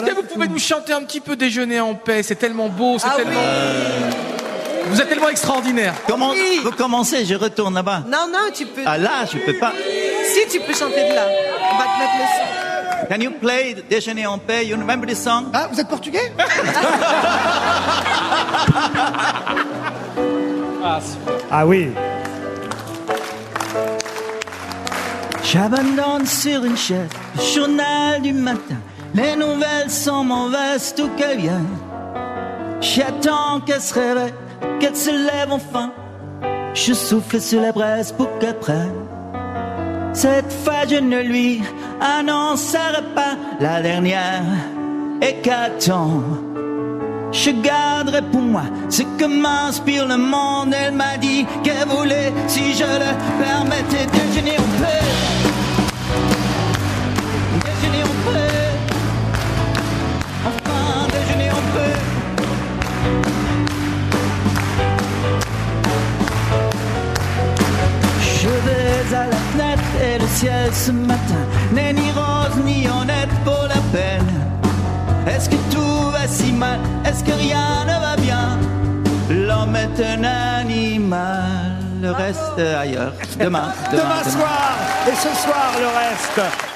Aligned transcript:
Est-ce 0.00 0.10
que 0.10 0.16
vous 0.16 0.22
pouvez 0.22 0.48
nous 0.48 0.58
chanter 0.58 0.92
un 0.94 1.02
petit 1.02 1.20
peu 1.20 1.36
Déjeuner 1.36 1.78
en 1.80 1.94
paix? 1.94 2.22
C'est 2.22 2.36
tellement 2.36 2.68
beau, 2.68 2.98
c'est 2.98 3.06
Ah 3.10 3.16
tellement. 3.16 3.40
Vous 4.86 5.00
êtes 5.00 5.08
tellement 5.08 5.28
extraordinaire. 5.28 5.94
Comment 6.08 6.30
Oui. 6.30 6.60
vous 6.64 6.70
commencez 6.72 7.24
Je 7.26 7.34
retourne 7.34 7.74
là-bas. 7.74 8.02
Non, 8.08 8.26
non, 8.32 8.50
tu 8.52 8.64
peux. 8.66 8.82
Ah 8.86 8.96
là, 8.98 9.24
je 9.30 9.38
peux 9.38 9.52
pas. 9.58 9.72
Si, 10.24 10.48
tu 10.50 10.60
peux 10.64 10.72
chanter 10.74 11.08
de 11.08 11.14
là. 11.14 11.26
On 11.72 11.76
va 11.78 11.84
te 11.84 11.98
mettre 11.98 12.12
le 12.18 12.24
son. 12.26 13.14
Can 13.14 13.20
you 13.20 13.30
play 13.40 13.76
Déjeuner 13.90 14.26
en 14.26 14.38
paix? 14.38 14.66
You 14.66 14.76
remember 14.76 15.06
the 15.06 15.14
song? 15.16 15.46
Ah, 15.52 15.68
vous 15.70 15.78
êtes 15.80 15.88
portugais? 15.88 16.32
Ah 21.50 21.66
oui. 21.66 21.90
J'abandonne 25.42 26.26
sur 26.26 26.64
une 26.64 26.76
chaise 26.76 27.08
le 27.36 27.42
journal 27.42 28.22
du 28.22 28.32
matin. 28.32 28.76
Les 29.14 29.34
nouvelles 29.36 29.90
sont 29.90 30.24
mauvaises, 30.24 30.94
tout 30.96 31.08
qu'elles 31.16 31.38
viennent. 31.38 31.76
J'attends 32.80 33.60
qu'elle 33.66 33.80
se 33.80 33.94
réveille, 33.94 34.34
qu'elle 34.78 34.96
se 34.96 35.10
lève 35.10 35.50
enfin. 35.50 35.92
Je 36.74 36.94
souffle 36.94 37.40
sur 37.40 37.60
la 37.60 37.72
braise 37.72 38.12
pour 38.12 38.28
qu'elle 38.38 38.58
prenne. 38.58 38.94
Cette 40.12 40.52
fois, 40.64 40.86
je 40.88 40.96
ne 40.96 41.20
lui 41.20 41.62
annoncerai 42.00 43.02
pas 43.14 43.36
la 43.60 43.82
dernière 43.82 44.42
et. 45.22 45.36
Je 47.32 47.50
garderai 47.50 48.22
pour 48.22 48.42
moi 48.42 48.64
ce 48.88 49.02
que 49.02 49.24
m'inspire 49.24 50.06
le 50.06 50.16
monde. 50.16 50.74
Elle 50.74 50.94
m'a 50.94 51.16
dit 51.16 51.46
qu'elle 51.62 51.86
voulait, 51.88 52.32
si 52.48 52.74
je 52.74 52.84
le 52.84 53.42
permettais, 53.42 54.06
déjeuner 54.12 54.29
à 69.12 69.26
la 69.26 69.36
fenêtre 69.36 69.82
et 70.02 70.18
le 70.18 70.26
ciel 70.28 70.72
ce 70.72 70.92
matin 70.92 71.44
n'est 71.72 71.92
ni 71.92 72.10
rose 72.12 72.56
ni 72.64 72.86
honnête 72.88 73.28
pour 73.44 73.62
la 73.68 73.80
peine. 73.92 74.26
Est-ce 75.26 75.48
que 75.50 75.56
tout 75.70 76.10
va 76.12 76.26
si 76.28 76.52
mal? 76.52 76.78
Est-ce 77.04 77.24
que 77.24 77.32
rien 77.32 77.84
ne 77.86 78.00
va 78.00 78.16
bien? 78.16 78.58
L'homme 79.30 79.76
est 79.76 80.04
un 80.04 80.24
animal, 80.24 81.76
le 82.00 82.10
reste 82.12 82.58
ailleurs. 82.58 83.12
Demain, 83.38 83.72
demain, 83.90 84.02
Demain 84.02 84.30
soir 84.30 84.72
et 85.08 85.14
ce 85.14 85.42
soir 85.42 85.72
le 85.80 85.86
reste. 85.86 86.68